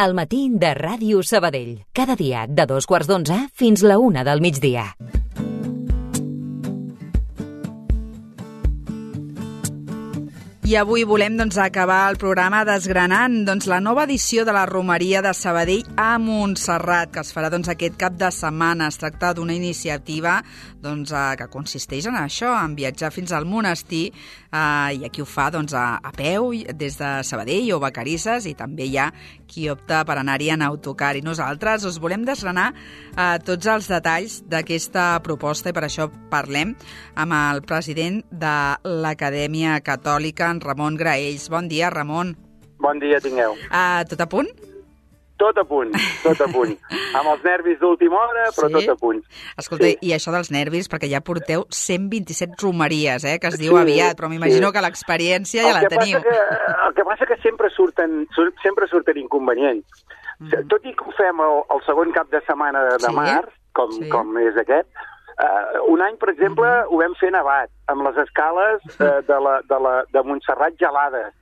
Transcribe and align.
El 0.00 0.14
matí 0.16 0.46
de 0.62 0.70
Ràdio 0.78 1.20
Sabadell. 1.30 1.74
Cada 1.92 2.16
dia 2.16 2.46
de 2.48 2.64
dos 2.70 2.88
quarts 2.88 3.10
d'onze 3.10 3.36
fins 3.52 3.84
la 3.84 4.00
una 4.00 4.24
del 4.24 4.40
migdia. 4.40 4.86
I 10.70 10.76
avui 10.78 11.02
volem 11.02 11.34
doncs, 11.34 11.56
acabar 11.58 12.04
el 12.12 12.16
programa 12.22 12.60
desgranant 12.62 13.40
doncs, 13.42 13.64
la 13.66 13.80
nova 13.82 14.04
edició 14.06 14.44
de 14.46 14.52
la 14.54 14.68
Romeria 14.70 15.18
de 15.18 15.32
Sabadell 15.34 15.88
a 15.98 16.12
Montserrat, 16.22 17.10
que 17.10 17.24
es 17.24 17.32
farà 17.34 17.48
doncs, 17.50 17.66
aquest 17.72 17.96
cap 17.98 18.14
de 18.14 18.28
setmana. 18.30 18.86
Es 18.86 19.00
tracta 19.02 19.32
d'una 19.34 19.56
iniciativa 19.56 20.36
doncs, 20.78 21.10
eh, 21.10 21.34
que 21.40 21.48
consisteix 21.50 22.06
en 22.06 22.20
això, 22.20 22.52
en 22.54 22.76
viatjar 22.78 23.10
fins 23.10 23.32
al 23.34 23.48
monestir, 23.50 24.12
eh, 24.12 24.94
i 24.94 25.02
aquí 25.08 25.24
ho 25.24 25.26
fa 25.26 25.48
doncs, 25.50 25.74
a, 25.74 25.98
a 25.98 26.12
peu, 26.14 26.52
des 26.54 27.00
de 27.02 27.10
Sabadell 27.26 27.72
o 27.74 27.80
Vacarisses, 27.82 28.46
i 28.46 28.54
també 28.54 28.86
hi 28.86 28.96
ha 29.02 29.10
qui 29.50 29.66
opta 29.68 30.04
per 30.06 30.20
anar-hi 30.20 30.52
en 30.54 30.62
autocar. 30.62 31.16
I 31.18 31.24
nosaltres 31.26 31.84
us 31.88 31.98
volem 31.98 32.22
desgranar 32.24 32.68
eh, 32.70 33.42
tots 33.42 33.66
els 33.66 33.90
detalls 33.90 34.38
d'aquesta 34.46 35.18
proposta 35.26 35.74
i 35.74 35.74
per 35.74 35.88
això 35.88 36.06
parlem 36.30 36.76
amb 37.18 37.34
el 37.40 37.64
president 37.66 38.22
de 38.30 38.56
l'Acadèmia 38.86 39.80
Catòlica, 39.82 40.46
en 40.46 40.59
Ramon 40.60 40.96
Graells. 40.96 41.48
Bon 41.50 41.68
dia, 41.68 41.90
Ramon. 41.90 42.36
Bon 42.80 42.98
dia 42.98 43.20
tingueu. 43.20 43.52
Uh, 43.70 44.04
tot 44.08 44.20
a 44.20 44.26
punt? 44.26 44.48
Tot 45.40 45.56
a 45.56 45.64
punt, 45.64 45.94
tot 46.22 46.36
a 46.44 46.46
punt. 46.52 46.74
amb 47.16 47.28
els 47.32 47.44
nervis 47.46 47.78
d'última 47.80 48.18
hora, 48.20 48.50
però 48.52 48.68
Sí? 48.68 48.74
tot 48.74 48.88
a 48.92 48.96
punt. 49.00 49.22
Escolta, 49.56 49.86
Sí. 49.88 49.96
i 50.04 50.10
això 50.12 50.32
dels 50.34 50.50
nervis, 50.52 50.88
perquè 50.92 51.08
ja 51.08 51.22
porteu 51.24 51.64
127 51.70 52.60
romeries, 52.60 53.24
eh, 53.24 53.38
que 53.40 53.48
es 53.48 53.56
diu 53.58 53.72
Sí, 53.72 53.80
aviat, 53.80 54.18
però 54.18 54.28
m'imagino 54.28 54.68
sí. 54.68 54.72
que 54.76 54.82
l'experiència 54.84 55.64
ja 55.64 55.80
la 55.80 55.88
teniu. 55.88 56.20
que, 56.20 56.28
el 56.88 56.92
que 56.94 57.04
passa 57.08 57.24
que 57.24 57.38
sempre 57.40 57.70
surten, 57.70 58.26
sur, 58.36 58.52
sempre 58.62 58.86
surten 58.88 59.16
inconvenients. 59.16 59.86
Mhm. 60.40 60.68
Tot 60.68 60.84
i 60.84 60.92
que 60.92 61.04
ho 61.08 61.12
fem 61.16 61.40
el, 61.40 61.56
el 61.72 61.80
segon 61.86 62.12
cap 62.12 62.28
de 62.30 62.40
setmana 62.46 62.84
de, 62.84 62.98
de 63.00 63.08
Sí, 63.08 63.14
març, 63.16 63.48
com, 63.72 63.92
sí. 63.92 64.08
com 64.12 64.36
és 64.44 64.56
aquest, 64.60 64.88
uh, 65.38 65.80
un 65.92 66.00
any, 66.02 66.16
per 66.18 66.30
exemple, 66.32 66.68
ho 66.88 66.98
vam 67.00 67.14
fer 67.20 67.30
nevat, 67.34 67.70
amb 67.88 68.02
les 68.06 68.16
escales 68.24 68.82
uh, 69.00 69.20
de, 69.26 69.38
la, 69.46 69.60
de, 69.68 69.78
la, 69.86 69.94
de 70.12 70.22
Montserrat 70.26 70.78
gelades. 70.80 71.32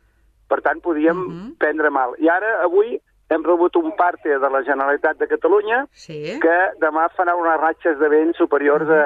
Per 0.49 0.61
tant, 0.65 0.81
podíem 0.81 1.17
Mhm. 1.17 1.55
prendre 1.59 1.91
mal. 1.91 2.15
I 2.19 2.29
ara, 2.33 2.63
avui, 2.65 2.99
hem 3.31 3.43
rebut 3.45 3.77
un 3.77 3.91
parte 3.97 4.39
de 4.41 4.49
la 4.51 4.63
Generalitat 4.65 5.19
de 5.19 5.27
Catalunya 5.29 5.83
Sí? 5.93 6.39
que 6.41 6.57
demà 6.81 7.09
farà 7.13 7.35
unes 7.37 7.61
ratxes 7.61 7.99
de 7.99 8.09
vent 8.09 8.33
superiors 8.39 8.89
a, 8.89 9.03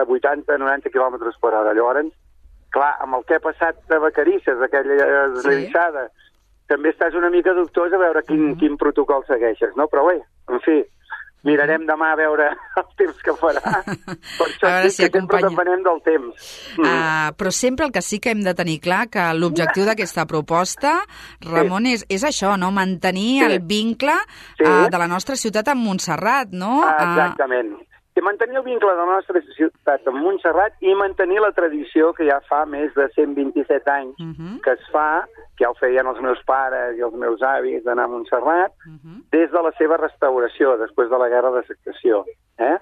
a 0.00 0.04
80-90 0.08 0.88
km 0.90 1.18
per 1.40 1.52
hora. 1.54 1.74
Llavors, 1.76 2.08
clar, 2.72 2.94
amb 3.04 3.14
el 3.18 3.24
que 3.28 3.34
ha 3.36 3.40
passat 3.44 3.76
de 3.90 3.98
Vacarisses, 3.98 4.60
aquella 4.62 5.26
eslissada, 5.26 6.08
també 6.70 6.92
estàs 6.94 7.14
una 7.18 7.28
mica 7.28 7.52
dubtós 7.52 7.92
a 7.92 7.98
veure 7.98 8.22
quin, 8.22 8.56
quin 8.56 8.76
protocol 8.78 9.24
segueixes, 9.26 9.74
no? 9.76 9.88
Però 9.88 10.06
bé, 10.06 10.20
en 10.48 10.60
fi, 10.64 10.84
mirarem 11.46 11.86
demà 11.88 12.12
a 12.12 12.16
veure 12.20 12.48
el 12.80 12.86
temps 13.00 13.22
que 13.24 13.34
farà. 13.40 13.80
Per 14.38 14.46
això 14.46 14.66
A 14.68 14.72
veure 14.74 14.88
dic 14.88 14.96
si 14.96 15.02
que 15.06 15.10
sempre 15.18 15.38
acompanya. 15.40 15.50
depenem 15.50 15.82
del 15.86 16.00
temps. 16.06 16.48
Mm. 16.78 16.84
Uh, 16.84 17.34
però 17.40 17.50
sempre 17.54 17.86
el 17.86 17.92
que 17.92 18.02
sí 18.02 18.18
que 18.20 18.30
hem 18.34 18.42
de 18.44 18.54
tenir 18.54 18.78
clar 18.80 19.06
que 19.08 19.26
l'objectiu 19.34 19.84
d'aquesta 19.88 20.26
proposta, 20.30 20.98
Ramon, 21.46 21.86
és, 21.86 22.04
és 22.08 22.24
això, 22.24 22.56
no? 22.60 22.70
mantenir 22.70 23.40
Sí. 23.40 23.44
el 23.46 23.58
vincle 23.60 24.16
Sí. 24.58 24.64
uh, 24.64 24.88
de 24.90 24.98
la 24.98 25.06
nostra 25.08 25.36
ciutat 25.36 25.68
amb 25.68 25.84
Montserrat, 25.84 26.50
no? 26.52 26.82
Ah, 26.84 26.96
Exactament. 27.10 27.76
I 28.18 28.22
mantenir 28.26 28.58
el 28.58 28.64
vincle 28.66 28.90
de 28.90 28.98
la 28.98 29.06
nostra 29.06 29.40
ciutat 29.54 30.08
amb 30.10 30.18
Montserrat 30.18 30.82
i 30.82 30.94
mantenir 30.98 31.38
la 31.40 31.52
tradició 31.54 32.10
que 32.16 32.26
ja 32.26 32.40
fa 32.48 32.64
més 32.66 32.90
de 32.96 33.06
127 33.14 33.90
anys 33.90 34.16
Uh, 34.20 34.24
uh 34.24 34.34
-huh, 34.36 34.60
que 34.64 34.72
es 34.72 34.84
fa, 34.92 35.26
que 35.56 35.64
ja 35.64 35.70
ho 35.70 35.74
feien 35.74 36.06
els 36.06 36.20
meus 36.20 36.42
pares 36.44 36.96
i 36.98 37.02
els 37.02 37.14
meus 37.14 37.42
avis 37.42 37.84
d'anar 37.84 38.04
a 38.04 38.08
Montserrat, 38.08 38.72
uh 38.86 38.92
-huh. 38.92 39.18
des 39.30 39.50
de 39.50 39.62
la 39.62 39.72
seva 39.78 39.96
restauració, 39.96 40.76
després 40.76 41.08
de 41.08 41.18
la 41.18 41.28
Guerra 41.28 41.50
de 41.50 41.62
Secessió. 41.62 42.24
Eh? 42.58 42.78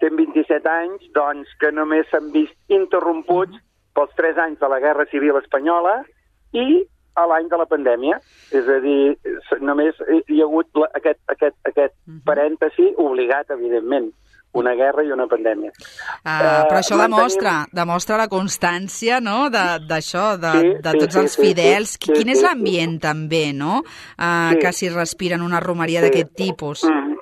127 0.00 0.68
anys, 0.68 1.02
doncs, 1.14 1.48
que 1.58 1.72
només 1.72 2.06
s'han 2.10 2.30
vist 2.32 2.54
interromputs 2.68 3.56
pels 3.94 4.14
3 4.14 4.38
anys 4.38 4.58
de 4.60 4.68
la 4.68 4.80
Guerra 4.80 5.06
Civil 5.06 5.36
Espanyola 5.36 6.04
i 6.52 6.86
a 7.18 7.26
l'any 7.26 7.48
de 7.48 7.56
la 7.56 7.66
pandèmia. 7.66 8.20
És 8.54 8.68
a 8.68 8.78
dir, 8.84 9.18
només 9.60 9.94
hi 10.28 10.40
ha 10.40 10.46
hagut 10.46 10.66
aquest, 10.94 11.20
aquest, 11.34 11.56
aquest 11.64 11.94
parèntesi 12.24 12.94
obligat, 12.96 13.50
evidentment, 13.50 14.12
una 14.52 14.72
guerra 14.74 15.02
i 15.04 15.10
una 15.12 15.26
pandèmia. 15.26 15.70
Uh, 15.70 16.64
però 16.68 16.76
Eh, 16.76 16.80
això 16.80 16.96
mantenim- 16.96 17.16
demostra, 17.16 17.66
demostra 17.72 18.16
la 18.16 18.28
constància 18.28 19.20
no? 19.20 19.50
de- 19.50 19.78
d'això, 19.86 20.36
de, 20.38 20.50
Sí, 20.60 20.74
de 20.82 20.90
sí, 20.90 20.98
tots 20.98 21.14
sí, 21.14 21.20
els 21.20 21.32
sí, 21.32 21.42
fidels. 21.42 21.88
sí, 21.90 21.98
Qui- 21.98 22.12
Quin 22.14 22.24
sí, 22.26 22.30
és 22.32 22.38
sí. 22.40 22.44
l'ambient 22.46 22.98
també, 23.00 23.52
no? 23.52 23.82
Uh, 24.18 24.50
Sí. 24.52 24.58
Que 24.58 24.72
s'hi 24.72 24.88
respira 24.88 25.34
en 25.36 25.42
una 25.42 25.60
romeria 25.60 26.00
Sí. 26.00 26.06
d'aquest 26.06 26.34
tipus. 26.34 26.84
Mm. 26.84 27.16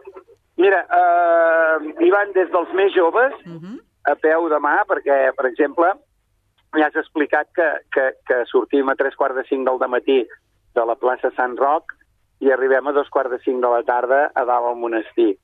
Mira, 0.56 0.80
eh, 0.88 1.94
hi 2.06 2.10
van 2.10 2.32
des 2.32 2.50
dels 2.50 2.72
més 2.72 2.92
joves 2.94 3.32
Uh 3.44 3.60
-huh. 3.60 3.80
a 4.04 4.14
peu 4.14 4.48
de 4.48 4.56
mà, 4.58 4.84
perquè, 4.86 5.34
per 5.34 5.46
exemple, 5.46 5.86
ja 6.78 6.86
has 6.86 6.96
explicat 6.96 7.48
que, 7.54 7.68
que, 7.92 8.14
que 8.26 8.44
sortim 8.46 8.88
a 8.88 8.94
tres 8.94 9.14
quarts 9.16 9.36
de 9.36 9.44
cinc 9.44 9.66
del 9.68 9.88
matí 9.88 10.26
de 10.74 10.84
la 10.86 10.94
plaça 10.94 11.30
Sant 11.36 11.56
Roc 11.58 11.92
i 12.40 12.50
arribem 12.50 12.86
a 12.86 12.92
dos 12.92 13.08
quarts 13.10 13.30
de 13.30 13.38
cinc 13.40 13.60
de 13.62 13.68
la 13.68 13.82
tarda 13.82 14.30
a 14.34 14.44
dalt 14.44 14.66
al 14.66 14.76
monestir. 14.76 15.38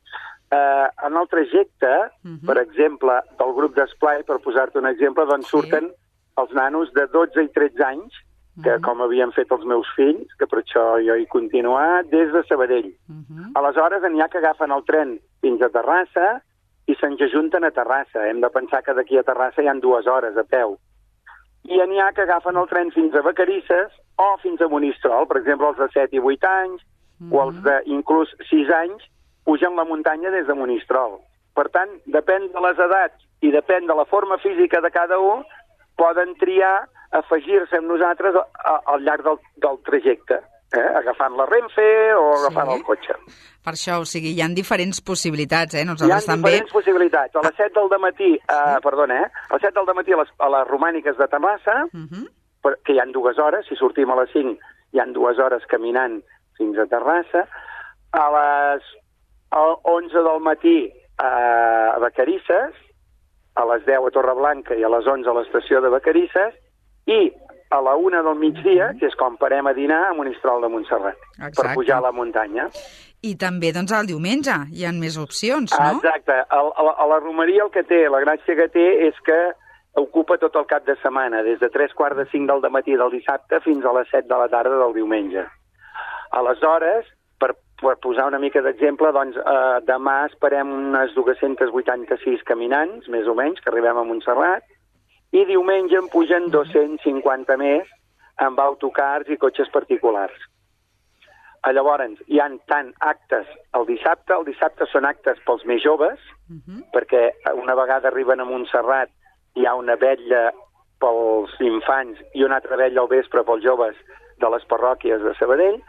Eh, 0.52 0.88
en 1.06 1.16
el 1.16 1.28
trajecte, 1.28 1.90
Mhm. 2.24 2.46
per 2.46 2.58
exemple, 2.58 3.12
del 3.38 3.52
grup 3.54 3.74
d'esplai, 3.74 4.22
per 4.22 4.38
posar-te 4.40 4.78
un 4.78 4.86
exemple, 4.86 5.24
doncs 5.24 5.46
Sí. 5.46 5.50
surten 5.50 5.90
els 6.36 6.52
nanos 6.52 6.92
de 6.92 7.06
12 7.06 7.42
i 7.42 7.48
13 7.48 7.82
anys, 7.82 8.12
que 8.62 8.70
Mhm. 8.76 8.82
com 8.82 9.00
havien 9.00 9.32
fet 9.32 9.50
els 9.50 9.64
meus 9.64 9.86
fills, 9.96 10.28
que 10.38 10.46
per 10.46 10.62
això 10.62 11.00
jo 11.02 11.14
he 11.14 11.26
continuat, 11.26 12.04
des 12.10 12.30
de 12.32 12.42
Sabadell. 12.44 12.92
Uh 13.08 13.24
-huh. 13.24 13.52
Aleshores, 13.54 14.02
n'hi 14.02 14.20
ha 14.20 14.28
que 14.28 14.38
agafen 14.38 14.70
el 14.70 14.84
tren 14.84 15.20
fins 15.40 15.62
a 15.62 15.70
Terrassa 15.70 16.42
i 16.86 16.94
se'n 16.96 17.16
ajunten 17.18 17.64
a 17.64 17.70
Terrassa. 17.70 18.28
Hem 18.28 18.40
de 18.42 18.50
pensar 18.50 18.82
que 18.82 18.92
d'aquí 18.92 19.16
a 19.16 19.22
Terrassa 19.22 19.62
hi 19.62 19.68
han 19.68 19.80
dues 19.80 20.06
hores 20.06 20.36
a 20.36 20.44
peu. 20.44 20.76
I 21.64 21.78
n'hi 21.86 21.98
ha 21.98 22.12
que 22.12 22.22
agafen 22.22 22.56
el 22.56 22.68
tren 22.68 22.90
fins 22.90 23.14
a 23.14 23.22
Vacarisses 23.22 23.90
o 24.16 24.36
fins 24.42 24.60
a 24.60 24.68
Monistrol. 24.68 25.26
Per 25.28 25.38
exemple, 25.38 25.68
els 25.68 25.78
de 25.78 25.88
7 25.88 26.16
i 26.16 26.18
8 26.18 26.44
anys 26.44 26.82
o 27.30 27.42
els 27.42 27.62
de 27.62 27.82
inclús 27.86 28.28
6 28.50 28.68
anys 28.70 29.02
pugen 29.44 29.76
la 29.76 29.84
muntanya 29.84 30.30
des 30.30 30.46
de 30.46 30.54
Monistrol. 30.54 31.18
Per 31.54 31.68
tant, 31.70 31.90
depèn 32.06 32.50
de 32.52 32.60
les 32.60 32.78
edats 32.78 33.24
i 33.42 33.50
depèn 33.50 33.86
de 33.86 33.94
la 33.94 34.04
forma 34.06 34.38
física 34.38 34.80
de 34.80 34.90
cada 34.90 35.18
un, 35.18 35.44
poden 35.96 36.34
triar 36.40 36.88
afegir-se 37.12 37.76
amb 37.76 37.88
nosaltres 37.90 38.34
a- 38.36 38.46
a- 38.64 38.80
al 38.94 39.02
llarg 39.04 39.22
del, 39.24 39.38
del 39.56 39.78
trajecte, 39.84 40.38
eh? 40.72 40.86
agafant 40.96 41.36
la 41.36 41.44
Renfe 41.46 42.14
o 42.14 42.36
Sí. 42.36 42.46
agafant 42.46 42.70
el 42.76 42.82
cotxe. 42.82 43.14
Per 43.62 43.72
això, 43.74 43.98
o 44.00 44.04
sigui, 44.08 44.32
hi 44.32 44.40
ha 44.42 44.48
diferents 44.48 45.00
possibilitats, 45.02 45.74
eh? 45.74 45.82
Hi 45.82 45.82
ha 45.82 45.90
Nosaltres 45.92 46.26
també... 46.26 46.50
diferents 46.50 46.72
possibilitats. 46.72 47.36
A 47.36 47.42
les 47.44 47.54
7 47.56 47.80
del 47.90 48.00
matí, 48.00 48.30
eh, 48.34 48.78
perdona, 48.82 49.20
eh? 49.22 49.28
A 49.50 49.54
les 49.54 49.62
7 49.62 49.84
del 49.84 49.94
matí 49.94 50.12
a 50.12 50.16
les, 50.22 50.32
a 50.38 50.48
les 50.48 50.66
romàniques 50.68 51.16
de 51.18 51.28
Terrassa, 51.28 51.84
Uh 51.92 52.06
-huh. 52.08 52.24
per- 52.62 52.78
que 52.84 52.94
hi 52.94 52.98
han 53.00 53.12
dues 53.12 53.38
hores, 53.38 53.66
si 53.68 53.76
sortim 53.76 54.10
a 54.10 54.16
les 54.22 54.30
5 54.32 54.58
hi 54.92 54.98
han 55.00 55.12
dues 55.12 55.38
hores 55.38 55.66
caminant 55.66 56.22
fins 56.56 56.78
a 56.78 56.86
Terrassa, 56.86 57.46
a 58.12 58.24
les 58.30 58.82
a 59.52 59.62
11 59.84 60.24
del 60.24 60.40
matí 60.40 60.90
a 61.20 61.98
Vacarisses, 62.00 62.74
a 63.54 63.64
les 63.68 63.84
10 63.84 64.08
a 64.08 64.10
Torreblanca 64.10 64.74
i 64.74 64.84
a 64.84 64.90
les 64.90 65.06
11 65.06 65.28
a 65.28 65.36
l'estació 65.36 65.82
de 65.84 65.92
Vacarisses, 65.92 66.56
i 67.06 67.30
a 67.72 67.80
la 67.80 67.94
una 67.96 68.22
del 68.22 68.36
migdia, 68.40 68.90
que 68.98 69.08
és 69.08 69.16
quan 69.16 69.38
parem 69.40 69.68
a 69.68 69.72
dinar 69.76 70.02
a 70.08 70.12
Monistrol 70.16 70.60
de 70.64 70.68
Montserrat, 70.72 71.16
Exacte. 71.38 71.60
per 71.60 71.74
pujar 71.76 71.98
a 72.00 72.06
la 72.08 72.12
muntanya. 72.12 72.68
I 73.22 73.34
també, 73.40 73.70
doncs, 73.72 73.94
el 73.96 74.08
diumenge 74.10 74.56
hi 74.74 74.84
han 74.88 74.98
més 75.00 75.16
opcions, 75.20 75.72
no? 75.72 75.98
exacte. 76.00 76.36
A, 76.42 76.60
la, 76.82 76.94
a 76.98 77.06
la 77.08 77.20
romeria 77.22 77.64
el 77.64 77.72
que 77.72 77.84
té, 77.88 78.04
la 78.12 78.20
gràcia 78.24 78.56
que 78.58 78.68
té 78.72 78.86
és 79.08 79.20
que 79.24 79.38
ocupa 80.00 80.38
tot 80.40 80.56
el 80.56 80.66
cap 80.68 80.84
de 80.88 80.96
setmana, 81.00 81.42
des 81.46 81.60
de 81.60 81.68
tres 81.72 81.92
quarts 81.96 82.18
de 82.18 82.26
cinc 82.32 82.48
del 82.48 82.64
matí 82.72 82.96
del 82.96 83.12
dissabte 83.12 83.60
fins 83.64 83.84
a 83.84 83.92
les 83.96 84.08
set 84.12 84.28
de 84.28 84.40
la 84.40 84.48
tarda 84.52 84.78
del 84.80 84.96
diumenge. 84.96 85.44
Aleshores, 86.32 87.08
per, 87.82 87.96
posar 88.02 88.28
una 88.30 88.38
mica 88.38 88.62
d'exemple, 88.64 89.10
doncs 89.12 89.36
eh, 89.36 89.80
demà 89.88 90.22
esperem 90.30 90.70
unes 90.72 91.12
286 91.18 92.44
caminants, 92.48 93.08
més 93.12 93.26
o 93.26 93.34
menys, 93.34 93.60
que 93.60 93.70
arribem 93.72 93.98
a 93.98 94.06
Montserrat, 94.06 94.64
i 95.32 95.44
diumenge 95.48 95.98
en 95.98 96.08
pugen 96.12 96.50
250 96.54 97.56
més 97.60 97.88
amb 98.42 98.58
autocars 98.60 99.28
i 99.28 99.36
cotxes 99.40 99.70
particulars. 99.72 100.34
Ah, 101.62 101.70
Llavors, 101.70 102.18
hi 102.26 102.40
han 102.42 102.56
tant 102.66 102.90
actes 103.06 103.46
el 103.78 103.86
dissabte, 103.86 104.34
el 104.34 104.44
dissabte 104.48 104.86
són 104.90 105.06
actes 105.06 105.38
pels 105.46 105.64
més 105.64 105.82
joves, 105.84 106.18
Uh 106.52 106.58
-huh. 106.58 106.82
perquè 106.92 107.32
una 107.54 107.74
vegada 107.74 108.08
arriben 108.08 108.40
a 108.40 108.44
Montserrat 108.44 109.08
hi 109.54 109.64
ha 109.64 109.74
una 109.74 109.96
vetlla 109.96 110.52
pels 111.00 111.50
infants 111.60 112.18
i 112.34 112.44
una 112.44 112.56
altra 112.56 112.76
vetlla 112.76 113.00
al 113.00 113.08
vespre 113.08 113.42
pels 113.44 113.62
joves 113.64 113.96
de 114.38 114.50
les 114.50 114.64
parròquies 114.66 115.22
de 115.22 115.34
Sabadell, 115.38 115.80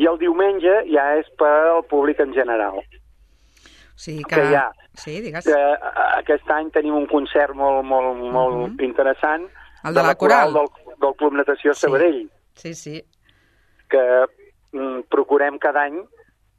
i 0.00 0.06
el 0.08 0.18
diumenge 0.20 0.72
ja 0.88 1.04
és 1.20 1.28
pel 1.40 1.82
públic 1.90 2.20
en 2.24 2.32
general. 2.36 2.80
O 2.80 4.00
sigui 4.00 4.24
que... 4.24 4.36
que 4.40 4.56
ha. 4.56 4.70
Sí, 4.96 5.18
digues. 5.20 5.44
Que, 5.46 5.54
eh, 5.54 5.90
aquest 6.18 6.48
any 6.50 6.70
tenim 6.74 6.96
un 6.96 7.06
concert 7.10 7.54
molt, 7.54 7.84
molt, 7.86 8.16
molt 8.32 8.56
uh 8.56 8.62
-huh. 8.68 8.84
interessant 8.84 9.46
El 9.84 9.94
de 9.94 10.02
la 10.02 10.14
coral. 10.14 10.52
del, 10.52 10.68
del 11.00 11.14
Club 11.16 11.32
Natació 11.34 11.74
Sí. 11.74 11.80
Sabadell, 11.80 12.30
Sí, 12.54 12.74
sí. 12.74 13.02
que 13.88 14.26
mm, 14.72 15.00
procurem 15.08 15.58
cada 15.58 15.82
any 15.84 16.00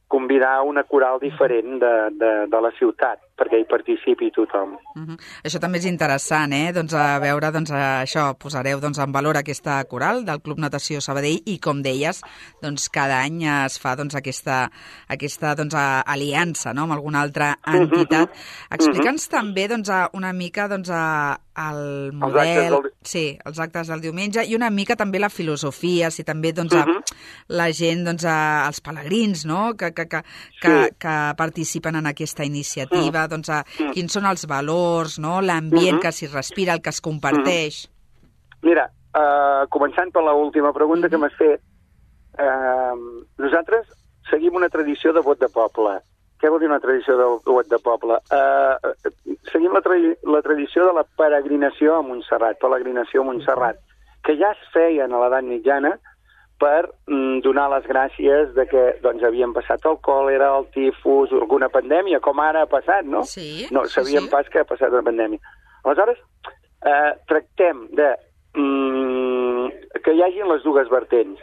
convidar 0.08 0.62
una 0.62 0.84
coral 0.84 1.20
diferent 1.20 1.80
de, 1.80 2.10
de, 2.12 2.32
de 2.48 2.62
la 2.62 2.72
ciutat 2.78 3.20
perquè 3.42 3.58
hi 3.62 3.66
participi 3.66 4.30
tothom. 4.36 4.78
Uh 4.94 5.02
-huh. 5.02 5.18
Això 5.44 5.60
també 5.60 5.80
és 5.80 5.86
interessant, 5.86 6.54
eh? 6.54 6.72
Doncs 6.74 6.94
a 6.94 7.20
veure, 7.20 7.52
doncs 7.52 7.72
a 7.72 8.04
això, 8.04 8.36
posareu 8.38 8.80
doncs, 8.80 9.00
en 9.00 9.12
valor 9.12 9.38
aquesta 9.38 9.84
coral 9.86 10.26
del 10.26 10.42
Club 10.42 10.60
Natació 10.60 11.02
Sabadell 11.02 11.42
i, 11.46 11.58
com 11.60 11.82
deies, 11.82 12.22
doncs 12.62 12.90
cada 12.90 13.22
any 13.22 13.44
es 13.66 13.80
fa 13.80 13.96
doncs, 13.96 14.16
aquesta, 14.16 14.70
aquesta 15.08 15.56
doncs, 15.56 15.74
aliança 16.06 16.74
no? 16.74 16.84
amb 16.84 16.94
alguna 16.94 17.22
altra 17.22 17.58
entitat. 17.66 18.30
Uh 18.30 18.36
-huh. 18.36 18.76
Explica'ns 18.76 19.26
uh 19.26 19.28
-huh. 19.28 19.38
també 19.40 19.68
doncs, 19.68 19.90
una 20.14 20.34
mica 20.34 20.68
doncs, 20.68 20.90
a, 20.90 21.40
el 21.56 22.12
model... 22.14 22.74
Els 22.74 22.82
del... 22.84 22.92
Sí, 23.04 23.38
els 23.46 23.60
actes 23.60 23.88
del 23.88 24.02
diumenge 24.02 24.46
i 24.46 24.56
una 24.56 24.70
mica 24.70 24.96
també 24.96 25.20
la 25.20 25.30
filosofia, 25.30 26.12
si 26.12 26.24
també 26.24 26.54
doncs, 26.54 26.74
a, 26.74 26.80
uh 26.80 26.86
-huh. 26.86 27.02
la 27.48 27.72
gent, 27.72 28.06
doncs, 28.06 28.26
a, 28.26 28.68
els 28.68 28.82
pelegrins, 28.82 29.46
no?, 29.46 29.76
que, 29.76 29.94
que, 29.94 30.08
que, 30.08 30.24
que, 30.62 30.84
sí. 30.84 30.96
que 31.00 31.34
participen 31.38 31.96
en 31.96 32.06
aquesta 32.06 32.44
iniciativa, 32.44 33.26
uh 33.26 33.26
-huh 33.26 33.31
doncs, 33.32 33.50
a, 33.50 33.64
mm. 33.64 33.96
quins 33.96 34.18
són 34.18 34.28
els 34.30 34.46
valors, 34.50 35.18
no? 35.20 35.40
l'ambient 35.42 35.96
mm 35.96 36.00
-hmm. 36.00 36.02
que 36.02 36.12
s'hi 36.12 36.28
respira, 36.28 36.74
el 36.74 36.82
que 36.82 36.90
es 36.90 37.02
comparteix. 37.02 37.88
Mm 37.88 37.90
-hmm. 37.90 38.70
Mira, 38.70 38.86
uh, 39.18 39.64
començant 39.70 40.12
per 40.12 40.24
l'última 40.24 40.74
pregunta 40.74 41.08
mm 41.08 41.10
-hmm. 41.10 41.12
que 41.12 41.18
m'has 41.18 41.38
fet, 41.38 41.62
uh, 42.38 42.96
nosaltres 43.38 43.88
seguim 44.30 44.56
una 44.56 44.70
tradició 44.70 45.14
de 45.14 45.22
vot 45.22 45.40
de 45.40 45.50
poble. 45.50 46.00
Què 46.40 46.50
vol 46.50 46.60
dir 46.60 46.70
una 46.70 46.80
tradició 46.80 47.18
de 47.18 47.52
vot 47.52 47.68
de 47.70 47.80
poble? 47.80 48.16
Uh, 48.32 48.76
seguim 49.52 49.74
la, 49.74 49.82
tra 49.82 49.96
la 50.24 50.42
tradició 50.42 50.88
de 50.88 50.94
la 50.94 51.06
peregrinació 51.18 51.96
a 51.96 52.02
Montserrat, 52.02 52.58
peregrinació 52.60 53.22
a 53.22 53.26
Montserrat, 53.26 53.78
que 54.24 54.38
ja 54.38 54.52
es 54.52 54.64
feien 54.74 55.14
a 55.14 55.20
l'edat 55.22 55.44
mitjana, 55.44 56.00
per 56.62 56.86
mm, 57.10 57.42
donar 57.46 57.68
les 57.74 57.86
gràcies 57.90 58.54
de 58.56 58.68
que 58.70 58.84
doncs, 59.02 59.24
havien 59.26 59.54
passat 59.56 59.86
el 59.90 59.98
còlera, 60.06 60.52
el 60.60 60.68
tifus, 60.76 61.34
alguna 61.34 61.72
pandèmia, 61.74 62.22
com 62.24 62.40
ara 62.44 62.66
ha 62.66 62.70
passat, 62.70 63.08
no? 63.10 63.24
Sí, 63.26 63.68
no 63.74 63.88
sabíem 63.90 64.28
sí, 64.28 64.30
sí. 64.30 64.34
pas 64.34 64.50
que 64.54 64.62
ha 64.62 64.70
passat 64.70 64.94
una 64.94 65.06
pandèmia. 65.08 65.42
Aleshores, 65.84 66.22
eh, 66.86 67.14
tractem 67.28 67.88
de 67.98 68.12
mm, 68.54 70.02
que 70.06 70.14
hi 70.14 70.22
hagin 70.26 70.52
les 70.52 70.62
dues 70.68 70.92
vertents. 70.94 71.42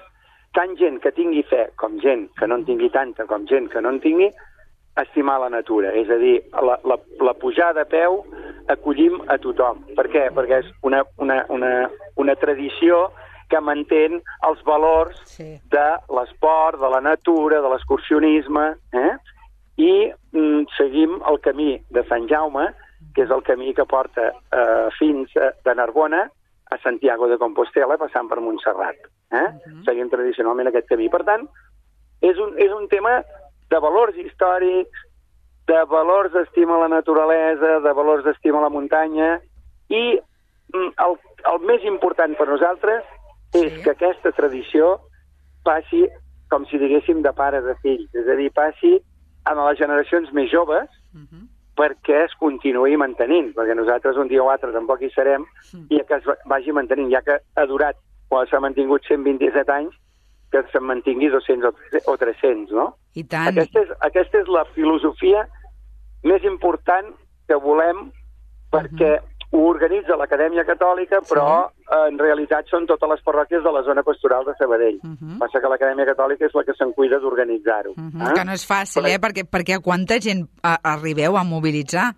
Tant 0.57 0.79
gent 0.79 1.03
que 1.03 1.13
tingui 1.15 1.43
fe 1.47 1.67
com 1.81 1.99
gent 2.03 2.29
que 2.39 2.47
no 2.49 2.61
en 2.61 2.65
tingui 2.69 2.89
tanta 2.95 3.27
com 3.29 3.45
gent 3.51 3.69
que 3.73 3.83
no 3.83 3.93
en 3.93 4.01
tingui, 4.05 4.31
estimar 5.03 5.39
la 5.43 5.51
natura. 5.51 5.93
És 5.95 6.11
a 6.11 6.19
dir, 6.19 6.39
la, 6.55 6.79
la, 6.89 6.99
la 7.23 7.35
pujada 7.39 7.85
a 7.85 7.91
peu 7.91 8.23
acollim 8.73 9.21
a 9.31 9.39
tothom. 9.43 9.85
Per 9.99 10.07
què? 10.13 10.29
Perquè 10.35 10.63
és 10.65 10.71
una, 10.87 11.05
una, 11.23 11.43
una, 11.55 11.73
una 12.17 12.35
tradició 12.41 13.09
que 13.49 13.61
mantén 13.65 14.21
els 14.49 14.61
valors 14.67 15.19
sí. 15.27 15.57
de 15.73 15.89
l'esport, 16.15 16.79
de 16.81 16.91
la 16.93 17.01
natura, 17.01 17.63
de 17.65 17.73
l'excursionisme, 17.73 18.67
eh? 18.93 19.13
i 19.79 19.93
mm, 20.35 20.69
seguim 20.77 21.19
el 21.31 21.41
camí 21.41 21.77
de 21.95 22.05
Sant 22.11 22.29
Jaume, 22.31 22.67
que 23.15 23.25
és 23.25 23.33
el 23.35 23.45
camí 23.47 23.73
que 23.75 23.87
porta 23.89 24.33
eh, 24.33 24.89
fins 24.99 25.35
a, 25.39 25.53
de 25.65 25.75
Narbona 25.75 26.27
a 26.69 26.79
Santiago 26.83 27.29
de 27.31 27.39
Compostela, 27.41 27.97
passant 27.97 28.29
per 28.29 28.41
Montserrat. 28.45 28.99
Eh? 29.33 29.37
Uh 29.37 29.41
mhm. 29.41 29.81
-huh. 29.81 29.85
Seguim 29.85 30.11
tradicionalment 30.11 30.69
aquest 30.69 30.89
camí. 30.89 31.09
Per 31.09 31.25
tant, 31.25 31.49
és 32.21 32.37
un, 32.39 32.55
és 32.59 32.73
un 32.73 32.89
tema 32.89 33.23
de 33.71 33.79
valors 33.79 34.17
històrics, 34.17 35.07
de 35.67 35.85
valors 35.85 36.33
d'estima 36.33 36.77
a 36.77 36.81
la 36.81 36.89
naturalesa, 36.89 37.81
de 37.81 37.93
valors 37.93 38.25
d'estima 38.25 38.59
a 38.59 38.63
la 38.63 38.75
muntanya, 38.77 39.41
i 39.89 40.21
mm, 40.75 40.93
el, 41.07 41.19
el 41.53 41.59
més 41.61 41.85
important 41.85 42.35
per 42.37 42.49
nosaltres 42.49 43.05
sí. 43.53 43.65
és 43.67 43.77
que 43.85 43.93
aquesta 43.93 44.33
tradició 44.37 44.97
passi, 45.65 46.07
com 46.53 46.65
si 46.69 46.81
diguéssim, 46.81 47.23
de 47.23 47.33
pares 47.37 47.67
a 47.69 47.77
fills, 47.83 48.09
és 48.17 48.29
a 48.29 48.37
dir, 48.39 48.51
passi 48.57 48.97
a 49.49 49.55
les 49.59 49.79
generacions 49.81 50.33
més 50.37 50.51
joves 50.51 50.89
uh 51.15 51.21
-huh. 51.21 51.45
perquè 51.77 52.25
es 52.25 52.35
continuï 52.41 52.97
mantenint, 52.97 53.55
perquè 53.55 53.75
nosaltres 53.77 54.17
un 54.17 54.29
dia 54.29 54.43
o 54.43 54.51
altre 54.51 54.73
tampoc 54.73 55.03
hi 55.03 55.11
serem, 55.11 55.43
uh 55.43 55.49
-huh. 55.73 55.87
i 55.89 56.05
que 56.07 56.15
es 56.15 56.25
vagi 56.47 56.73
mantenint, 56.73 57.11
ja 57.11 57.23
que 57.23 57.39
ha 57.55 57.67
durat, 57.67 57.97
o 58.31 58.45
s'ha 58.47 58.61
mantingut 58.61 59.03
127 59.05 59.73
anys, 59.73 59.95
que 60.51 60.63
se'n 60.73 60.85
mantingui 60.85 61.29
200 61.29 61.75
o 62.07 62.17
300, 62.17 62.71
no? 62.71 62.97
I 63.15 63.25
tant. 63.25 63.49
Aquesta 63.49 63.81
és, 63.81 63.91
aquesta 64.01 64.39
és 64.39 64.49
la 64.49 64.65
filosofia 64.75 65.49
més 66.25 66.43
important 66.43 67.07
que 67.47 67.55
volem 67.55 68.11
perquè 68.71 69.13
uh 69.17 69.23
-huh 69.23 69.38
ho 69.59 69.65
organitza 69.67 70.17
l'Acadèmia 70.17 70.65
Catòlica, 70.69 71.21
però 71.27 71.49
sí. 71.67 71.83
Eh, 71.89 72.05
en 72.13 72.19
realitat 72.21 72.69
són 72.71 72.87
totes 72.87 73.11
les 73.11 73.23
parròquies 73.27 73.65
de 73.65 73.73
la 73.75 73.83
zona 73.83 74.05
pastoral 74.07 74.45
de 74.47 74.55
Sabadell. 74.59 75.01
Uh 75.03 75.17
-huh. 75.17 75.39
Passa 75.43 75.61
que 75.61 75.69
l'Acadèmia 75.73 76.07
Catòlica 76.07 76.47
és 76.47 76.55
la 76.55 76.65
que 76.65 76.75
se'n 76.79 76.93
cuida 76.93 77.19
d'organitzar-ho. 77.19 77.93
Uh 77.97 77.97
-huh. 77.97 78.31
eh? 78.31 78.35
Que 78.35 78.45
no 78.45 78.53
és 78.53 78.65
fàcil, 78.65 79.03
però... 79.03 79.15
eh? 79.15 79.19
Perquè, 79.19 79.43
perquè 79.55 79.75
a 79.77 79.81
quanta 79.81 80.19
gent 80.21 80.47
a, 80.63 80.79
arribeu 80.95 81.37
a 81.37 81.45
mobilitzar? 81.45 82.15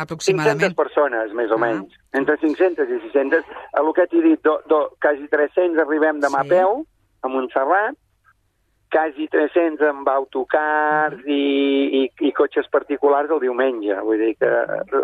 aproximadament. 0.00 0.72
500 0.72 0.74
persones, 0.74 1.32
més 1.34 1.50
o 1.50 1.54
uh 1.54 1.60
-huh. 1.60 1.66
menys. 1.66 1.92
Entre 2.12 2.36
500 2.38 2.88
i 2.88 3.00
600. 3.12 3.44
A 3.72 3.80
el 3.80 3.92
que 3.92 4.06
t'he 4.06 4.22
dit, 4.22 4.40
do, 4.42 4.60
do, 4.66 4.96
quasi 5.00 5.28
300 5.28 5.78
arribem 5.78 6.20
demà 6.20 6.40
sí. 6.42 6.46
a 6.46 6.48
peu, 6.56 6.86
a 7.22 7.28
Montserrat, 7.28 7.94
quasi 8.90 9.28
300 9.28 9.86
amb 9.88 10.08
autocars 10.10 11.22
i, 11.26 11.40
i, 12.00 12.02
i 12.26 12.32
cotxes 12.36 12.66
particulars 12.72 13.30
el 13.30 13.40
diumenge. 13.44 13.94
Vull 14.04 14.20
dir 14.20 14.32
que 14.40 14.50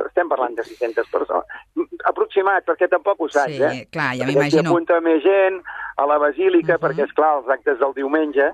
estem 0.09 0.29
parlant 0.31 0.57
de 0.59 0.67
600 0.67 1.11
persones. 1.13 1.63
Aproximat, 2.11 2.67
perquè 2.67 2.91
tampoc 2.93 3.23
ho 3.23 3.31
saps, 3.31 3.55
sí, 3.55 3.63
eh? 3.63 3.87
clar, 3.95 4.13
ja 4.19 4.29
m'imagino. 4.29 4.69
Apunta 4.73 4.99
més 5.05 5.23
gent 5.25 5.61
a 5.97 6.07
la 6.11 6.19
basílica, 6.19 6.75
uh 6.75 6.79
-huh. 6.79 6.85
perquè, 6.85 7.07
és 7.07 7.17
clar 7.17 7.39
els 7.39 7.49
actes 7.49 7.79
del 7.79 7.95
diumenge... 7.95 8.53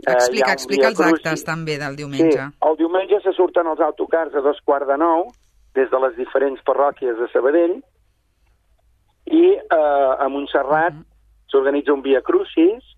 Eh, 0.00 0.12
explica, 0.12 0.52
explica 0.52 0.88
els 0.88 0.96
cruci. 0.96 1.12
actes 1.12 1.44
també 1.44 1.76
del 1.78 1.96
diumenge. 1.96 2.32
Sí, 2.32 2.68
el 2.68 2.76
diumenge 2.76 3.20
se 3.20 3.32
surten 3.32 3.66
els 3.66 3.80
autocars 3.80 4.34
a 4.34 4.40
dos 4.40 4.60
quarts 4.64 4.86
de 4.88 4.96
nou, 4.96 5.28
des 5.74 5.90
de 5.90 5.98
les 5.98 6.16
diferents 6.16 6.60
parròquies 6.64 7.18
de 7.18 7.28
Sabadell, 7.32 7.82
i 9.26 9.44
eh, 9.56 10.24
a 10.24 10.28
Montserrat 10.28 10.94
uh 10.94 10.98
-huh. 10.98 11.50
s'organitza 11.50 11.92
un 11.92 12.02
via 12.02 12.22
crucis, 12.22 12.96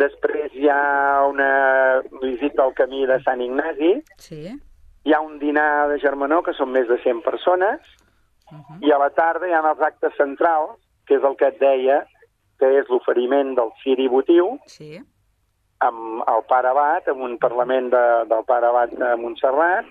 Després 0.00 0.54
hi 0.56 0.68
ha 0.72 1.24
una 1.28 2.02
visita 2.22 2.64
al 2.64 2.74
camí 2.74 3.04
de 3.06 3.18
Sant 3.24 3.42
Ignasi. 3.44 3.94
Sí. 4.18 4.42
Hi 5.04 5.14
ha 5.14 5.20
un 5.20 5.38
dinar 5.38 5.88
de 5.92 5.98
germanor, 6.00 6.44
que 6.46 6.54
són 6.56 6.72
més 6.72 6.88
de 6.88 6.98
100 7.02 7.22
persones. 7.26 7.80
Uh 8.50 8.58
-huh. 8.58 8.78
I 8.86 8.92
a 8.92 8.98
la 8.98 9.10
tarda 9.10 9.48
hi 9.48 9.52
ha 9.52 9.60
els 9.60 9.80
actes 9.80 10.16
centrals, 10.16 10.78
que 11.06 11.16
és 11.16 11.22
el 11.22 11.36
que 11.36 11.48
et 11.48 11.58
deia, 11.60 12.04
que 12.58 12.68
és 12.80 12.88
l'oferiment 12.88 13.54
del 13.56 13.72
ciri 13.82 14.08
votiu, 14.08 14.58
sí. 14.66 15.00
amb 15.78 16.22
el 16.28 16.42
pare 16.48 16.68
Abat, 16.68 17.08
amb 17.08 17.22
un 17.22 17.38
parlament 17.38 17.90
de, 17.90 18.06
del 18.28 18.44
pare 18.44 18.66
Abat 18.66 18.90
de 18.90 19.16
Montserrat, 19.16 19.86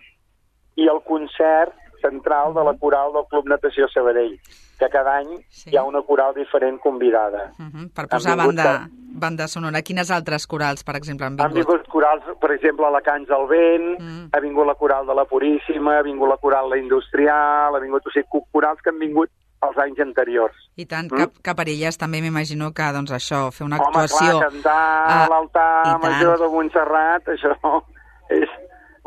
i 0.76 0.88
el 0.88 1.02
concert 1.04 1.74
central 2.02 2.54
de 2.54 2.64
la 2.64 2.76
coral 2.78 3.12
del 3.14 3.26
Club 3.32 3.50
Natació 3.50 3.88
Sabadell, 3.90 4.40
que 4.80 4.90
cada 4.90 5.18
any 5.18 5.34
sí. 5.50 5.72
hi 5.72 5.78
ha 5.78 5.84
una 5.84 6.02
coral 6.08 6.34
diferent 6.36 6.80
convidada. 6.80 7.52
Uh 7.60 7.66
-huh, 7.66 7.90
per 7.94 8.08
posar 8.08 8.38
banda, 8.38 8.88
banda 9.20 9.48
sonora. 9.48 9.82
Quines 9.82 10.12
altres 10.12 10.48
corals, 10.48 10.84
per 10.84 10.96
exemple, 11.00 11.28
han 11.28 11.36
vingut? 11.36 11.50
Han 11.50 11.60
vingut 11.60 11.88
corals, 11.92 12.24
per 12.42 12.52
exemple, 12.56 12.90
la 12.92 13.02
Cans 13.02 13.28
del 13.28 13.46
Vent, 13.48 14.00
-huh. 14.00 14.30
ha 14.32 14.40
vingut 14.40 14.68
la 14.68 14.76
coral 14.76 15.06
de 15.06 15.16
la 15.16 15.26
Puríssima, 15.26 16.00
ha 16.00 16.04
vingut 16.04 16.30
la 16.30 16.38
coral 16.38 16.70
la 16.70 16.78
Industrial, 16.78 17.76
ha 17.76 17.80
vingut, 17.80 18.06
o 18.06 18.12
sigui, 18.12 18.44
corals 18.52 18.82
que 18.82 18.90
han 18.90 19.00
vingut 19.00 19.30
els 19.62 19.78
anys 19.78 20.00
anteriors. 20.00 20.56
I 20.80 20.86
tant, 20.86 21.10
mm? 21.12 21.18
cap, 21.18 21.32
cap 21.44 21.60
elles 21.66 21.98
també 22.00 22.22
m'imagino 22.22 22.72
que, 22.76 22.88
doncs, 22.96 23.12
això, 23.12 23.52
fer 23.52 23.66
una 23.66 23.78
Home, 23.78 23.88
actuació... 23.88 24.38
Home, 24.38 24.40
clar, 24.40 24.50
cantar 24.52 25.26
a 25.26 25.28
l'altar 25.34 26.00
major 26.04 26.40
de 26.40 26.50
Montserrat, 26.54 27.28
això 27.36 27.56
és, 28.40 28.50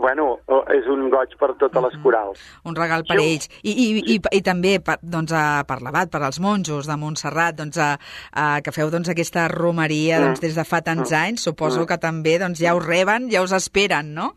bueno, 0.03 0.27
és 0.75 0.89
un 0.91 1.07
goig 1.13 1.37
per 1.39 1.53
totes 1.55 1.79
les 1.79 1.95
mm-hmm. 1.95 2.03
corals. 2.03 2.43
Un 2.69 2.77
regal 2.77 3.05
per 3.07 3.21
sí. 3.21 3.29
ells. 3.29 3.49
I, 3.63 3.73
i, 3.73 3.87
i, 4.17 4.19
i 4.19 4.41
també 4.45 4.75
per, 4.85 4.99
doncs, 5.03 5.33
per 5.69 5.79
l'abat, 5.85 6.11
per 6.13 6.25
als 6.27 6.41
monjos 6.43 6.91
de 6.91 6.99
Montserrat, 6.99 7.57
doncs, 7.61 7.79
a, 7.79 7.95
a, 8.35 8.49
que 8.67 8.75
feu 8.75 8.91
doncs, 8.91 9.13
aquesta 9.13 9.47
romeria 9.53 10.19
mm. 10.19 10.27
doncs, 10.27 10.43
des 10.43 10.59
de 10.59 10.67
fa 10.67 10.83
tants 10.83 11.07
mm. 11.07 11.23
anys, 11.23 11.47
suposo 11.47 11.85
mm. 11.85 11.91
que 11.93 12.01
també 12.03 12.37
doncs, 12.43 12.61
ja 12.61 12.75
us 12.77 12.85
reben, 12.85 13.31
ja 13.33 13.45
us 13.47 13.55
esperen, 13.57 14.11
no? 14.19 14.33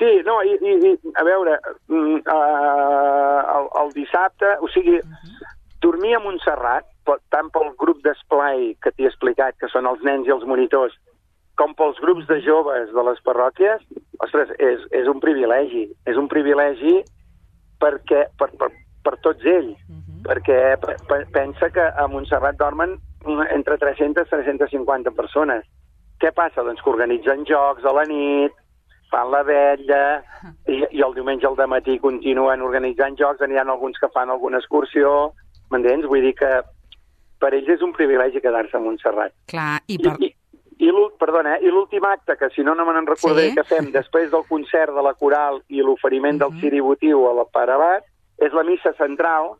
Sí, 0.00 0.08
no, 0.24 0.38
i, 0.48 0.56
i, 0.64 0.76
i 0.88 1.14
a 1.20 1.26
veure, 1.28 1.58
uh, 1.92 2.20
el, 2.32 3.68
el 3.82 3.92
dissabte, 3.98 4.56
o 4.64 4.72
sigui, 4.72 4.96
uh 4.96 5.04
mm-hmm. 5.04 5.36
-huh. 5.36 5.56
dormir 5.84 6.16
a 6.16 6.24
Montserrat, 6.24 6.88
tant 7.28 7.50
pel 7.52 7.72
grup 7.76 8.00
d'esplai 8.04 8.74
que 8.82 8.92
t'he 8.92 9.06
explicat, 9.08 9.56
que 9.60 9.68
són 9.68 9.86
els 9.86 10.02
nens 10.02 10.26
i 10.26 10.32
els 10.32 10.44
monitors, 10.46 10.96
com 11.60 11.74
pels 11.76 11.98
grups 12.00 12.28
de 12.30 12.38
joves 12.44 12.92
de 12.96 13.02
les 13.04 13.20
parròquies, 13.26 13.82
ostres, 14.24 14.52
és, 14.58 14.86
és 14.96 15.08
un 15.12 15.20
privilegi. 15.20 15.84
És 16.08 16.16
un 16.20 16.28
privilegi 16.32 17.00
perquè, 17.80 18.24
per, 18.40 18.48
per, 18.60 18.70
per 19.04 19.16
tots 19.26 19.44
ells, 19.44 19.76
uh 19.88 19.92
mhm. 19.92 20.00
-huh. 20.06 20.22
perquè 20.24 21.28
pensa 21.32 21.70
que 21.70 21.84
a 21.84 22.06
Montserrat 22.08 22.56
dormen 22.56 22.96
entre 23.50 23.76
300 23.76 24.26
i 24.26 24.30
350 24.30 25.10
persones. 25.10 25.64
Què 26.20 26.32
passa? 26.32 26.62
Doncs 26.62 26.82
que 26.82 26.90
organitzen 26.90 27.44
jocs 27.44 27.84
a 27.84 27.92
la 27.92 28.04
nit, 28.04 28.52
fan 29.10 29.30
la 29.30 29.42
vetlla, 29.42 30.22
i, 30.66 30.84
i 30.90 31.00
el 31.02 31.14
diumenge 31.14 31.46
al 31.46 31.56
matí 31.68 31.98
continuen 31.98 32.62
organitzant 32.62 33.16
jocs, 33.16 33.40
n'hi 33.40 33.56
ha 33.58 33.64
alguns 33.66 33.98
que 33.98 34.08
fan 34.14 34.30
alguna 34.30 34.58
excursió, 34.58 35.32
m'entens? 35.70 36.06
Vull 36.06 36.22
dir 36.22 36.34
que 36.34 36.62
per 37.40 37.54
ells 37.54 37.68
és 37.68 37.82
un 37.82 37.92
privilegi 37.92 38.40
quedar-se 38.40 38.76
a 38.76 38.80
Montserrat. 38.80 39.32
Clar, 39.46 39.80
i 39.88 39.98
per... 39.98 40.16
I, 40.20 40.26
i, 40.26 40.34
I 40.80 40.90
perdona, 41.20 41.56
eh? 41.58 41.66
I 41.66 41.70
l'últim 41.70 42.04
acte, 42.08 42.36
que 42.40 42.48
si 42.54 42.62
no 42.64 42.74
no 42.74 42.86
me 42.86 42.94
n'en 42.96 43.06
recordaré 43.06 43.50
Sí. 43.50 43.54
que 43.54 43.64
fem 43.64 43.90
després 43.92 44.30
del 44.30 44.46
concert 44.48 44.94
de 44.94 45.02
la 45.02 45.12
coral 45.14 45.60
i 45.68 45.82
l'oferiment 45.82 46.38
del 46.40 46.50
Mhm. 46.52 46.60
ciribotiu 46.60 47.26
a 47.28 47.34
la 47.34 47.44
Pare 47.44 47.72
Abat, 47.72 48.04
és 48.38 48.52
la 48.52 48.62
missa 48.64 48.92
central 48.94 49.56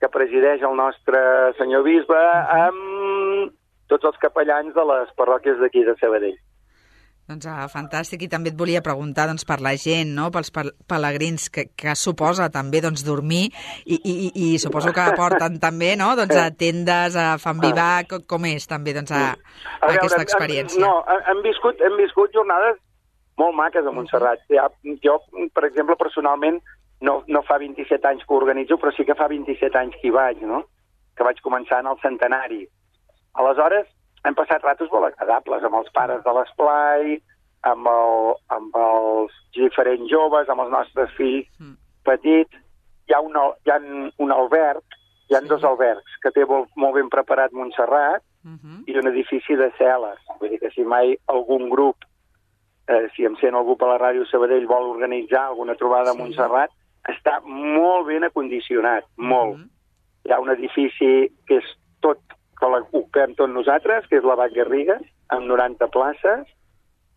que 0.00 0.08
presideix 0.08 0.62
el 0.62 0.76
nostre 0.76 1.18
senyor 1.58 1.82
bisbe 1.82 2.16
amb 2.16 3.52
tots 3.88 4.04
els 4.04 4.16
capellans 4.18 4.72
de 4.74 4.84
les 4.84 5.08
parròquies 5.16 5.58
d'aquí 5.58 5.84
de 5.84 5.96
Sabadell. 5.96 6.38
Doncs 7.30 7.46
ah, 7.46 7.68
fantàstic, 7.70 8.24
i 8.26 8.28
també 8.28 8.50
et 8.50 8.56
volia 8.58 8.80
preguntar 8.82 9.28
doncs, 9.30 9.44
per 9.46 9.60
la 9.62 9.72
gent, 9.78 10.10
no? 10.16 10.24
pels 10.34 10.50
pel- 10.50 10.72
pelegrins, 10.90 11.44
que, 11.54 11.68
que 11.78 11.94
suposa 11.96 12.48
també 12.50 12.80
doncs, 12.82 13.04
dormir, 13.06 13.44
i, 13.86 13.94
i, 13.94 14.12
i, 14.12 14.30
i 14.54 14.58
suposo 14.58 14.90
que 14.92 15.04
aporten 15.06 15.60
també 15.62 15.92
no? 15.96 16.10
doncs, 16.18 16.34
a 16.36 16.48
tendes, 16.50 17.14
a 17.16 17.38
fan 17.38 17.60
vivac, 17.62 18.08
co- 18.10 18.20
com 18.28 18.44
és 18.50 18.66
també 18.66 18.92
doncs, 18.98 19.14
a, 19.14 19.22
a 19.78 19.92
aquesta 19.94 20.18
hem- 20.18 20.26
experiència? 20.26 20.82
No, 20.82 20.90
hem- 21.06 21.22
hem 21.30 21.44
viscut, 21.46 21.80
hem 21.80 21.96
viscut 22.02 22.34
jornades 22.34 22.82
molt 23.38 23.54
maques 23.56 23.86
a 23.86 23.94
Montserrat. 23.94 24.42
Ja, 24.52 24.66
jo, 25.06 25.20
per 25.54 25.64
exemple, 25.70 25.96
personalment, 25.96 26.58
no, 27.06 27.20
no 27.30 27.40
fa 27.46 27.56
27 27.62 28.02
anys 28.10 28.26
que 28.26 28.34
ho 28.34 28.42
organitzo, 28.42 28.76
però 28.82 28.90
sí 28.98 29.06
que 29.08 29.14
fa 29.18 29.30
27 29.30 29.78
anys 29.78 29.94
que 30.02 30.10
hi 30.10 30.14
vaig, 30.14 30.42
no? 30.42 30.64
que 31.16 31.24
vaig 31.24 31.38
començar 31.44 31.80
en 31.80 31.88
el 31.94 31.98
centenari. 32.02 32.64
Aleshores, 33.38 33.86
hem 34.24 34.34
passat 34.34 34.62
ratos 34.62 34.90
molt 34.92 35.04
agradables 35.12 35.64
amb 35.64 35.74
els 35.74 35.90
pares 35.92 36.22
de 36.24 36.32
l'esplai, 36.32 37.20
amb, 37.62 37.86
el, 37.86 38.34
amb 38.48 38.76
els 38.76 39.32
diferents 39.54 40.10
joves, 40.10 40.48
amb 40.48 40.60
els 40.60 40.70
nostres 40.70 41.10
fills 41.16 41.46
Mm. 41.60 41.76
petits. 42.04 42.52
Hi 43.08 43.14
ha 43.14 43.20
un, 43.20 43.34
hi 43.64 43.70
ha 43.70 43.78
un 44.18 44.30
alberg, 44.32 44.82
hi 45.30 45.34
ha 45.34 45.40
Sí. 45.40 45.48
dos 45.48 45.64
albergs 45.64 46.18
que 46.22 46.30
té 46.30 46.44
molt, 46.44 46.68
molt 46.76 46.94
ben 46.94 47.08
preparat 47.08 47.52
Montserrat, 47.52 48.22
Uh 48.44 48.50
-huh. 48.58 48.82
i 48.86 48.96
un 48.98 49.06
edifici 49.06 49.54
de 49.54 49.70
cel·les. 49.78 50.18
Vull 50.40 50.50
dir 50.50 50.58
que 50.58 50.70
si 50.70 50.82
mai 50.82 51.16
algun 51.28 51.68
grup, 51.70 51.96
eh, 52.88 53.08
si 53.14 53.24
em 53.24 53.36
sent 53.36 53.54
algú 53.54 53.76
per 53.76 53.86
la 53.88 53.98
ràdio 53.98 54.26
Sabadell 54.26 54.66
vol 54.66 54.82
organitzar 54.90 55.46
alguna 55.46 55.74
trobada 55.76 56.10
Sí. 56.12 56.18
a 56.18 56.22
Montserrat, 56.22 56.70
està 57.08 57.40
molt 57.44 58.06
ben 58.06 58.24
acondicionat, 58.24 59.04
molt. 59.16 59.58
Mhm. 59.58 59.68
Hi 60.24 60.32
ha 60.32 60.40
un 60.40 60.50
edifici 60.50 61.30
que 61.46 61.56
és 61.58 61.64
tot, 62.00 62.18
que 62.62 62.70
l'ocupem 62.70 63.34
tot 63.34 63.50
nosaltres, 63.50 64.06
que 64.06 64.20
és 64.20 64.26
l'Abat 64.26 64.54
Garriga, 64.54 65.00
amb 65.34 65.48
90 65.50 65.88
places, 65.90 66.44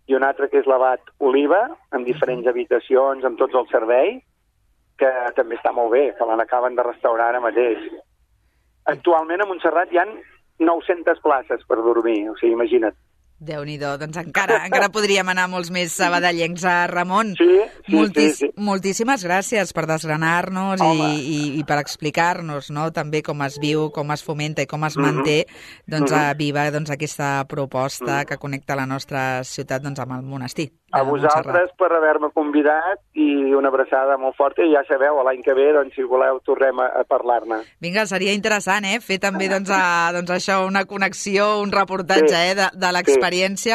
i 0.10 0.18
un 0.18 0.26
altre 0.26 0.50
que 0.50 0.58
és 0.62 0.70
l'Abat 0.70 1.12
Oliva, 1.30 1.62
amb 1.94 2.10
diferents 2.10 2.50
habitacions, 2.50 3.26
amb 3.26 3.38
tots 3.38 3.58
els 3.62 3.70
serveis, 3.74 4.24
que 4.98 5.12
també 5.38 5.58
està 5.60 5.74
molt 5.76 5.92
bé, 5.94 6.08
que 6.18 6.26
l'acaben 6.40 6.78
de 6.78 6.86
restaurar 6.88 7.30
ara 7.30 7.44
mateix. 7.44 7.84
Actualment 8.90 9.44
a 9.44 9.50
Montserrat 9.50 9.92
hi 9.94 10.02
han 10.02 10.14
900 10.62 11.22
places 11.22 11.66
per 11.70 11.82
dormir, 11.84 12.22
o 12.32 12.38
sigui, 12.40 12.56
imagina't. 12.56 12.98
Déu 13.40 13.64
nhi 13.68 13.78
doncs 13.78 14.16
encara, 14.18 14.62
encara 14.66 14.88
podríem 14.90 15.28
anar 15.30 15.48
molts 15.52 15.70
més 15.70 15.92
sabadellencs 15.92 16.64
a 16.66 16.88
Ramon. 16.88 17.34
Sí, 17.36 17.48
sí, 17.86 17.96
Moltis, 17.96 18.38
sí, 18.38 18.48
sí. 18.48 18.52
Moltíssimes 18.56 19.26
gràcies 19.28 19.74
per 19.76 19.86
desgranar-nos 19.88 20.82
i, 20.82 21.04
i, 21.20 21.60
i 21.60 21.64
per 21.68 21.78
explicar-nos 21.82 22.72
no? 22.72 22.92
també 22.96 23.22
com 23.22 23.42
es 23.46 23.60
viu, 23.62 23.90
com 23.92 24.12
es 24.16 24.24
fomenta 24.24 24.62
i 24.64 24.68
com 24.68 24.84
es 24.86 24.96
Mhm. 24.98 25.04
manté 25.06 25.46
doncs, 25.88 26.12
Mhm. 26.12 26.20
a 26.20 26.34
viva 26.34 26.72
doncs, 26.72 26.90
aquesta 26.90 27.44
proposta 27.48 28.20
Mhm. 28.22 28.26
que 28.26 28.38
connecta 28.38 28.76
la 28.76 28.86
nostra 28.86 29.44
ciutat 29.44 29.82
doncs, 29.82 30.00
amb 30.00 30.14
el 30.14 30.22
monestir. 30.24 30.72
A 30.92 31.04
Montserrat. 31.04 31.44
vosaltres 31.44 31.70
per 31.78 31.92
haver-me 31.92 32.30
convidat 32.32 33.02
i 33.16 33.52
una 33.54 33.68
abraçada 33.68 34.16
molt 34.18 34.36
forta 34.38 34.64
i 34.64 34.72
ja 34.72 34.82
sabeu, 34.88 35.22
l'any 35.26 35.42
que 35.44 35.54
ve, 35.54 35.74
doncs, 35.74 35.94
si 35.94 36.04
voleu, 36.04 36.40
tornem 36.46 36.80
a, 36.80 36.86
a 37.02 37.04
parlar-ne. 37.04 37.58
Vinga, 37.82 38.06
seria 38.06 38.32
interessant, 38.32 38.86
eh? 38.86 39.02
Fer 39.02 39.20
també, 39.20 39.50
doncs, 39.52 39.70
a, 39.74 40.12
doncs 40.14 40.30
això, 40.32 40.66
una 40.66 40.86
connexió, 40.86 41.60
un 41.60 41.72
reportatge, 41.74 42.30
Sí. 42.30 42.36
eh? 42.36 42.56
De, 42.56 42.70
de 42.74 42.92
l'experiència, 42.94 43.25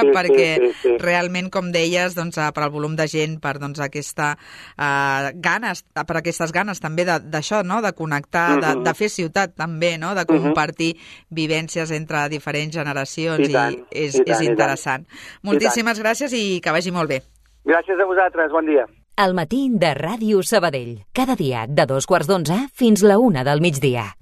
Sí, 0.00 0.06
sí, 0.06 0.12
perquè 0.14 0.48
sí, 0.60 0.72
sí. 0.82 0.98
realment, 0.98 1.50
com 1.50 1.70
deies, 1.72 2.14
doncs, 2.14 2.38
eh, 2.38 2.50
per 2.54 2.62
al 2.64 2.70
volum 2.70 2.94
de 2.96 3.06
gent, 3.08 3.40
per, 3.40 3.58
doncs, 3.58 3.80
aquesta 3.80 4.36
eh, 4.78 5.32
ganes, 5.34 5.84
per 5.94 6.16
aquestes 6.16 6.52
ganes 6.52 6.80
també 6.80 7.04
de- 7.04 7.20
d'això, 7.20 7.62
no?, 7.64 7.80
de 7.82 7.92
connectar, 7.92 8.60
de, 8.60 8.74
Mhm. 8.76 8.82
de 8.84 8.94
fer 8.94 9.08
ciutat 9.08 9.54
també, 9.56 9.98
no?, 9.98 10.14
de 10.14 10.24
Mhm. 10.28 10.42
compartir 10.42 10.96
vivències 11.30 11.90
entre 11.90 12.28
diferents 12.28 12.74
generacions 12.74 13.48
I 13.48 13.52
tant, 13.52 13.74
és, 13.90 14.14
i 14.14 14.18
tant, 14.18 14.28
és 14.28 14.40
i 14.40 14.44
tant. 14.44 14.50
interessant. 14.50 15.06
Moltíssimes 15.42 15.98
gràcies 16.00 16.32
i 16.32 16.60
que 16.60 16.70
vagi 16.70 16.90
molt 16.90 17.08
bé. 17.08 17.22
Gràcies 17.64 18.00
a 18.00 18.04
vosaltres, 18.06 18.50
bon 18.50 18.66
dia. 18.66 18.86
El 19.16 19.34
matí 19.34 19.68
de 19.70 19.94
Ràdio 19.94 20.42
Sabadell. 20.42 21.04
Cada 21.12 21.36
dia 21.36 21.66
de 21.68 21.84
dos 21.84 22.06
quarts 22.06 22.26
d'onze 22.26 22.68
fins 22.72 23.02
la 23.02 23.18
una 23.18 23.44
del 23.44 23.60
migdia. 23.60 24.16